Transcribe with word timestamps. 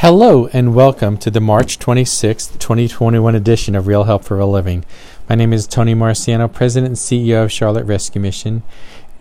Hello 0.00 0.46
and 0.52 0.76
welcome 0.76 1.18
to 1.18 1.28
the 1.28 1.40
March 1.40 1.80
26th, 1.80 2.56
2021 2.60 3.34
edition 3.34 3.74
of 3.74 3.88
Real 3.88 4.04
Help 4.04 4.22
for 4.22 4.38
a 4.38 4.46
Living. 4.46 4.84
My 5.28 5.34
name 5.34 5.52
is 5.52 5.66
Tony 5.66 5.92
Marciano, 5.92 6.46
President 6.52 6.86
and 6.86 6.96
CEO 6.96 7.42
of 7.42 7.50
Charlotte 7.50 7.84
Rescue 7.84 8.20
Mission, 8.20 8.62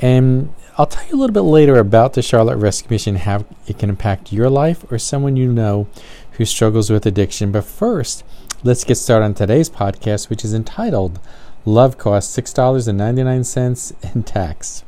and 0.00 0.52
I'll 0.76 0.86
tell 0.86 1.06
you 1.06 1.14
a 1.14 1.20
little 1.20 1.32
bit 1.32 1.48
later 1.48 1.78
about 1.78 2.14
the 2.14 2.22
Charlotte 2.22 2.56
Rescue 2.56 2.90
Mission, 2.90 3.14
how 3.14 3.44
it 3.68 3.78
can 3.78 3.88
impact 3.88 4.32
your 4.32 4.50
life 4.50 4.84
or 4.90 4.98
someone 4.98 5.36
you 5.36 5.52
know 5.52 5.86
who 6.32 6.44
struggles 6.44 6.90
with 6.90 7.06
addiction. 7.06 7.52
But 7.52 7.66
first, 7.66 8.24
let's 8.64 8.82
get 8.82 8.96
started 8.96 9.26
on 9.26 9.34
today's 9.34 9.70
podcast, 9.70 10.28
which 10.28 10.44
is 10.44 10.52
entitled 10.52 11.20
Love 11.64 11.98
Costs 11.98 12.36
$6.99 12.36 14.12
in 14.12 14.24
Tax. 14.24 14.82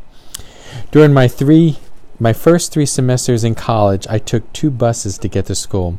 During 0.91 1.15
my 1.15 1.29
three 1.29 1.79
my 2.19 2.33
first 2.33 2.73
three 2.73 2.87
semesters 2.87 3.45
in 3.45 3.55
college, 3.55 4.07
I 4.09 4.19
took 4.19 4.51
two 4.53 4.71
buses 4.71 5.19
to 5.19 5.29
get 5.29 5.47
to 5.47 5.55
school. 5.55 5.99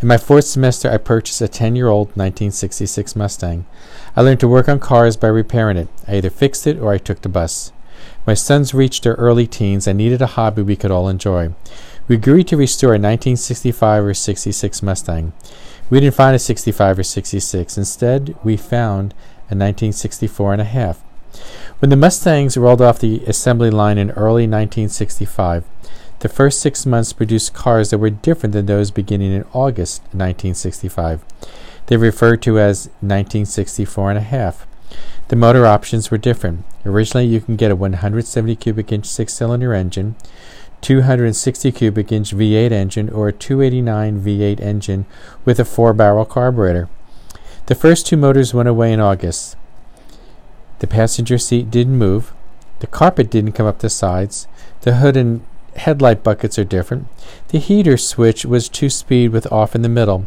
In 0.00 0.08
my 0.08 0.18
fourth 0.18 0.44
semester, 0.44 0.90
I 0.90 0.96
purchased 0.96 1.40
a 1.40 1.48
10 1.48 1.76
year 1.76 1.88
old 1.88 2.08
1966 2.08 3.14
Mustang. 3.14 3.66
I 4.16 4.22
learned 4.22 4.40
to 4.40 4.48
work 4.48 4.68
on 4.68 4.80
cars 4.80 5.16
by 5.16 5.28
repairing 5.28 5.76
it. 5.76 5.88
I 6.08 6.16
either 6.16 6.30
fixed 6.30 6.66
it 6.66 6.78
or 6.78 6.92
I 6.92 6.98
took 6.98 7.22
the 7.22 7.28
bus. 7.28 7.70
My 8.26 8.34
sons 8.34 8.74
reached 8.74 9.04
their 9.04 9.14
early 9.14 9.46
teens 9.46 9.86
and 9.86 9.98
needed 9.98 10.20
a 10.20 10.26
hobby 10.26 10.62
we 10.62 10.76
could 10.76 10.90
all 10.90 11.08
enjoy. 11.08 11.54
We 12.08 12.16
agreed 12.16 12.48
to 12.48 12.56
restore 12.56 12.90
a 12.90 12.98
1965 12.98 14.04
or 14.04 14.14
66 14.14 14.82
Mustang. 14.82 15.32
We 15.88 16.00
didn't 16.00 16.16
find 16.16 16.34
a 16.34 16.38
65 16.40 16.98
or 16.98 17.02
66. 17.04 17.78
Instead, 17.78 18.34
we 18.42 18.56
found 18.56 19.12
a 19.48 19.54
1964 19.54 20.52
and 20.54 20.62
a 20.62 20.64
half. 20.64 21.02
When 21.82 21.90
the 21.90 21.96
Mustangs 21.96 22.56
rolled 22.56 22.80
off 22.80 23.00
the 23.00 23.24
assembly 23.26 23.68
line 23.68 23.98
in 23.98 24.12
early 24.12 24.44
1965, 24.44 25.64
the 26.20 26.28
first 26.28 26.60
six 26.60 26.86
months 26.86 27.12
produced 27.12 27.54
cars 27.54 27.90
that 27.90 27.98
were 27.98 28.08
different 28.08 28.52
than 28.52 28.66
those 28.66 28.92
beginning 28.92 29.32
in 29.32 29.44
August 29.52 30.00
1965. 30.12 31.24
They 31.86 31.96
referred 31.96 32.40
to 32.42 32.60
as 32.60 32.86
1964 33.00 34.10
and 34.10 34.18
a 34.18 34.22
half. 34.22 34.64
The 35.26 35.34
motor 35.34 35.66
options 35.66 36.08
were 36.08 36.18
different. 36.18 36.64
Originally, 36.86 37.26
you 37.26 37.40
can 37.40 37.56
get 37.56 37.72
a 37.72 37.74
170 37.74 38.54
cubic 38.54 38.92
inch 38.92 39.06
six 39.06 39.34
cylinder 39.34 39.74
engine, 39.74 40.14
260 40.82 41.72
cubic 41.72 42.12
inch 42.12 42.32
V8 42.32 42.70
engine, 42.70 43.10
or 43.10 43.26
a 43.26 43.32
289 43.32 44.20
V8 44.20 44.60
engine 44.60 45.04
with 45.44 45.58
a 45.58 45.64
four 45.64 45.92
barrel 45.92 46.26
carburetor. 46.26 46.88
The 47.66 47.74
first 47.74 48.06
two 48.06 48.16
motors 48.16 48.54
went 48.54 48.68
away 48.68 48.92
in 48.92 49.00
August. 49.00 49.56
The 50.82 50.88
passenger 50.88 51.38
seat 51.38 51.70
didn't 51.70 51.96
move. 51.96 52.32
The 52.80 52.88
carpet 52.88 53.30
didn't 53.30 53.52
come 53.52 53.66
up 53.66 53.78
the 53.78 53.88
sides. 53.88 54.48
The 54.80 54.96
hood 54.96 55.16
and 55.16 55.42
headlight 55.76 56.24
buckets 56.24 56.58
are 56.58 56.64
different. 56.64 57.06
The 57.50 57.60
heater 57.60 57.96
switch 57.96 58.44
was 58.44 58.68
two 58.68 58.90
speed 58.90 59.30
with 59.30 59.50
off 59.52 59.76
in 59.76 59.82
the 59.82 59.88
middle. 59.88 60.26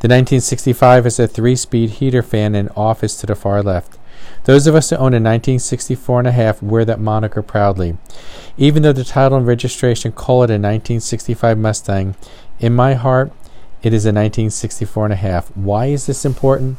The 0.00 0.08
1965 0.08 1.06
is 1.06 1.20
a 1.20 1.28
three 1.28 1.54
speed 1.54 1.90
heater 1.90 2.20
fan 2.20 2.56
and 2.56 2.68
off 2.74 3.04
is 3.04 3.14
to 3.18 3.26
the 3.26 3.36
far 3.36 3.62
left. 3.62 3.96
Those 4.42 4.66
of 4.66 4.74
us 4.74 4.90
who 4.90 4.96
own 4.96 5.14
a 5.14 5.22
1964 5.22 6.18
and 6.18 6.26
a 6.26 6.32
half 6.32 6.60
wear 6.60 6.84
that 6.84 6.98
moniker 6.98 7.40
proudly. 7.40 7.96
Even 8.58 8.82
though 8.82 8.92
the 8.92 9.04
title 9.04 9.38
and 9.38 9.46
registration 9.46 10.10
call 10.10 10.42
it 10.42 10.50
a 10.50 10.58
1965 10.58 11.56
Mustang, 11.56 12.16
in 12.58 12.74
my 12.74 12.94
heart, 12.94 13.30
it 13.84 13.94
is 13.94 14.04
a 14.04 14.08
1964 14.08 15.04
and 15.04 15.12
a 15.12 15.16
half. 15.16 15.56
Why 15.56 15.86
is 15.86 16.06
this 16.06 16.24
important? 16.24 16.78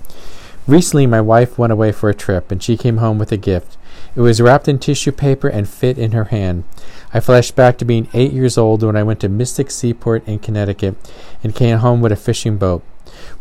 Recently, 0.66 1.06
my 1.06 1.20
wife 1.20 1.58
went 1.58 1.74
away 1.74 1.92
for 1.92 2.10
a 2.10 2.16
trip, 2.16 2.52
and 2.52 2.64
she 2.64 2.78
came 2.78 2.98
home 2.98 3.18
with 3.20 3.32
a 3.32 3.38
gift. 3.38 3.78
It 4.16 4.22
was 4.22 4.40
wrapped 4.40 4.68
in 4.68 4.80
tissue 4.80 5.12
paper 5.12 5.48
and 5.48 5.68
fit 5.68 5.98
in 5.98 6.14
her 6.14 6.26
hand. 6.26 6.64
I 7.14 7.20
flashed 7.20 7.56
back 7.56 7.78
to 7.78 7.86
being 7.86 8.08
eight 8.14 8.32
years 8.32 8.58
old 8.58 8.82
when 8.82 8.96
I 8.96 9.04
went 9.04 9.20
to 9.22 9.30
Mystic 9.30 9.70
Seaport 9.70 10.26
in 10.28 10.40
Connecticut 10.40 10.96
and 11.44 11.56
came 11.56 11.80
home 11.80 12.02
with 12.02 12.12
a 12.12 12.16
fishing 12.16 12.58
boat. 12.58 12.84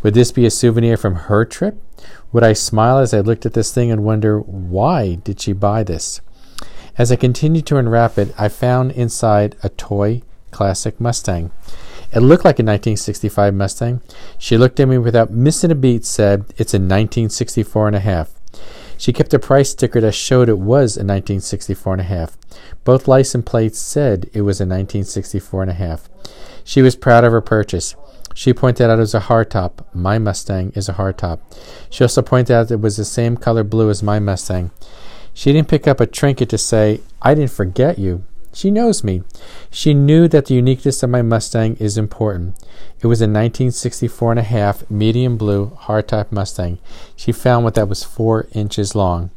Would 0.03 0.15
this 0.15 0.33
be 0.33 0.45
a 0.47 0.51
souvenir 0.51 0.97
from 0.97 1.15
her 1.15 1.45
trip? 1.45 1.81
Would 2.33 2.43
I 2.43 2.55
smile 2.55 2.99
as 2.99 3.15
I 3.15 3.21
looked 3.21 3.47
at 3.47 3.55
this 3.55 3.73
thing 3.73 3.91
and 3.91 4.03
wonder 4.03 4.41
why 4.41 5.17
did 5.17 5.41
she 5.41 5.53
buy 5.53 5.85
this? 5.85 6.21
As 6.99 7.13
I 7.13 7.17
continued 7.17 7.67
to 7.67 7.77
unwrap 7.77 8.19
it, 8.19 8.35
I 8.37 8.49
found 8.49 8.93
inside 8.93 9.57
a 9.63 9.69
toy 9.69 10.23
classic 10.51 11.01
Mustang. 11.01 11.51
It 12.15 12.21
looked 12.21 12.45
like 12.45 12.59
a 12.59 12.63
1965 12.63 13.55
Mustang. 13.55 14.03
She 14.37 14.59
looked 14.59 14.79
at 14.81 14.89
me 14.89 14.99
without 14.99 15.31
missing 15.31 15.71
a 15.71 15.75
beat, 15.75 16.05
said, 16.05 16.45
It's 16.59 16.75
a 16.75 16.79
1964 16.79 17.87
and 17.87 17.97
a 17.97 18.01
half. 18.01 18.31
She 18.99 19.13
kept 19.13 19.35
a 19.35 19.39
price 19.39 19.71
sticker 19.71 20.01
that 20.03 20.13
showed 20.13 20.49
it 20.49 20.59
was 20.59 20.97
a 20.97 21.01
1964 21.01 21.95
and 21.95 22.01
a 22.03 22.05
half. 22.05 22.37
Both 22.85 23.09
license 23.09 23.45
plates 23.45 23.81
said 23.81 24.31
it 24.33 24.43
was 24.43 24.61
a 24.61 24.65
1964 24.65 25.63
and 25.63 25.71
a 25.71 25.75
half. 25.75 26.09
She 26.63 26.83
was 26.83 26.97
proud 26.97 27.25
of 27.25 27.33
her 27.33 27.41
purchase. 27.41 27.97
She 28.35 28.53
pointed 28.53 28.91
out 28.91 28.99
it 28.99 29.01
was 29.01 29.15
a 29.15 29.21
hardtop. 29.21 29.85
My 29.93 30.19
Mustang 30.19 30.73
is 30.75 30.89
a 30.89 30.95
hardtop. 30.95 31.41
She 31.91 32.05
also 32.05 32.23
pointed 32.23 32.55
out 32.55 32.71
it 32.71 32.81
was 32.81 32.97
the 32.97 33.05
same 33.05 33.37
color 33.37 33.65
blue 33.65 33.91
as 33.91 34.03
my 34.03 34.19
Mustang. 34.19 34.71
She 35.35 35.53
didn't 35.53 35.69
pick 35.69 35.89
up 35.89 36.01
a 36.01 36.07
trinket 36.07 36.51
to 36.51 36.59
say, 36.59 37.01
I 37.21 37.35
didn't 37.35 37.51
forget 37.51 37.99
you. 37.99 38.25
She 38.53 38.71
knows 38.71 39.03
me. 39.03 39.23
She 39.71 39.95
knew 39.95 40.29
that 40.29 40.47
the 40.47 40.55
uniqueness 40.55 41.03
of 41.03 41.11
my 41.11 41.23
Mustang 41.23 41.77
is 41.77 41.97
important. 41.97 42.57
It 43.01 43.07
was 43.07 43.21
a 43.21 43.25
1964 43.25 44.33
and 44.33 44.41
a 44.41 44.43
half 44.43 44.89
medium 44.91 45.37
blue 45.37 45.77
hardtop 45.83 46.31
Mustang. 46.31 46.79
She 47.17 47.33
found 47.33 47.65
one 47.65 47.73
that 47.75 47.89
was 47.89 48.05
four 48.05 48.49
inches 48.53 48.95
long. 48.95 49.31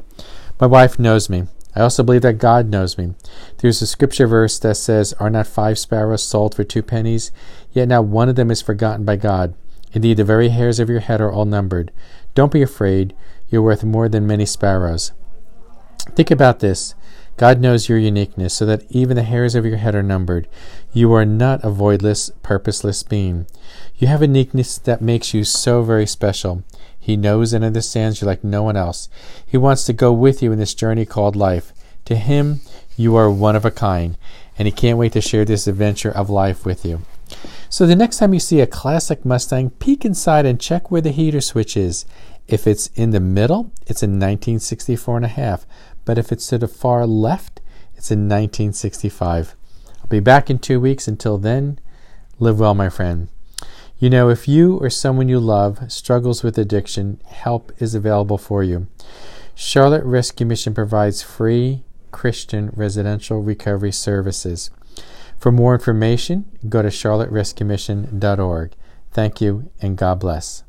My 0.59 0.67
wife 0.67 0.99
knows 0.99 1.29
me. 1.29 1.47
I 1.75 1.81
also 1.81 2.03
believe 2.03 2.21
that 2.21 2.37
God 2.37 2.69
knows 2.69 2.97
me. 2.97 3.15
There's 3.57 3.81
a 3.81 3.87
scripture 3.87 4.27
verse 4.27 4.57
that 4.59 4.75
says, 4.75 5.13
Are 5.13 5.29
not 5.29 5.47
five 5.47 5.77
sparrows 5.77 6.23
sold 6.23 6.55
for 6.55 6.63
two 6.63 6.81
pennies? 6.81 7.31
Yet 7.71 7.89
not 7.89 8.05
one 8.05 8.29
of 8.29 8.35
them 8.35 8.49
is 8.49 8.61
forgotten 8.61 9.03
by 9.03 9.17
God. 9.17 9.55
Indeed, 9.91 10.17
the 10.17 10.23
very 10.23 10.49
hairs 10.49 10.79
of 10.79 10.89
your 10.89 11.01
head 11.01 11.19
are 11.19 11.31
all 11.31 11.45
numbered. 11.45 11.91
Don't 12.33 12.51
be 12.51 12.61
afraid. 12.61 13.13
You're 13.49 13.61
worth 13.61 13.83
more 13.83 14.07
than 14.07 14.27
many 14.27 14.45
sparrows. 14.45 15.11
Think 16.15 16.31
about 16.31 16.59
this. 16.59 16.95
God 17.37 17.59
knows 17.59 17.89
your 17.89 17.97
uniqueness 17.97 18.53
so 18.53 18.65
that 18.65 18.85
even 18.89 19.17
the 19.17 19.23
hairs 19.23 19.55
of 19.55 19.65
your 19.65 19.77
head 19.77 19.93
are 19.93 20.03
numbered. 20.03 20.47
You 20.93 21.11
are 21.13 21.25
not 21.25 21.63
a 21.63 21.69
voidless, 21.69 22.31
purposeless 22.43 23.03
being. 23.03 23.45
You 23.97 24.07
have 24.07 24.21
a 24.21 24.27
uniqueness 24.27 24.77
that 24.77 25.01
makes 25.01 25.33
you 25.33 25.43
so 25.43 25.83
very 25.83 26.07
special. 26.07 26.63
He 26.97 27.17
knows 27.17 27.51
and 27.51 27.63
understands 27.63 28.21
you 28.21 28.27
like 28.27 28.43
no 28.43 28.63
one 28.63 28.77
else. 28.77 29.09
He 29.45 29.57
wants 29.57 29.83
to 29.85 29.93
go 29.93 30.13
with 30.13 30.41
you 30.41 30.51
in 30.53 30.59
this 30.59 30.73
journey 30.73 31.05
called 31.05 31.35
life. 31.35 31.73
To 32.05 32.15
him, 32.15 32.61
you 32.95 33.15
are 33.15 33.29
one 33.29 33.55
of 33.55 33.65
a 33.65 33.71
kind, 33.71 34.17
and 34.57 34.65
he 34.65 34.71
can't 34.71 34.97
wait 34.97 35.11
to 35.13 35.21
share 35.21 35.43
this 35.43 35.67
adventure 35.67 36.11
of 36.11 36.29
life 36.29 36.65
with 36.65 36.85
you. 36.85 37.01
So 37.69 37.85
the 37.85 37.95
next 37.95 38.19
time 38.19 38.33
you 38.33 38.39
see 38.39 38.61
a 38.61 38.67
classic 38.67 39.25
Mustang, 39.25 39.71
peek 39.71 40.05
inside 40.05 40.45
and 40.45 40.59
check 40.59 40.89
where 40.89 41.01
the 41.01 41.11
heater 41.11 41.41
switch 41.41 41.75
is. 41.75 42.05
If 42.47 42.67
it's 42.67 42.87
in 42.95 43.09
the 43.09 43.19
middle, 43.19 43.71
it's 43.87 44.03
a 44.03 44.07
1964 44.07 45.17
and 45.17 45.25
a 45.25 45.29
half 45.29 45.65
but 46.05 46.17
if 46.17 46.31
it's 46.31 46.47
to 46.47 46.57
the 46.57 46.67
far 46.67 47.05
left, 47.05 47.61
it's 47.95 48.11
in 48.11 48.29
1965. 48.29 49.55
I'll 50.01 50.07
be 50.07 50.19
back 50.19 50.49
in 50.49 50.59
two 50.59 50.79
weeks. 50.79 51.07
Until 51.07 51.37
then, 51.37 51.79
live 52.39 52.59
well, 52.59 52.75
my 52.75 52.89
friend. 52.89 53.27
You 53.97 54.09
know, 54.09 54.29
if 54.29 54.47
you 54.47 54.77
or 54.77 54.89
someone 54.89 55.29
you 55.29 55.39
love 55.39 55.91
struggles 55.91 56.43
with 56.43 56.57
addiction, 56.57 57.21
help 57.25 57.71
is 57.79 57.95
available 57.95 58.37
for 58.37 58.61
you. 58.63 58.87
Charlotte 59.55 60.03
Rescue 60.03 60.45
Mission 60.45 60.73
provides 60.73 61.23
free 61.23 61.83
Christian 62.11 62.71
residential 62.75 63.41
recovery 63.41 63.93
services. 63.93 64.69
For 65.37 65.51
more 65.51 65.73
information, 65.73 66.45
go 66.67 66.81
to 66.81 66.89
charlotterescuemission.org. 66.89 68.71
Thank 69.11 69.41
you 69.41 69.71
and 69.81 69.97
God 69.97 70.19
bless. 70.19 70.64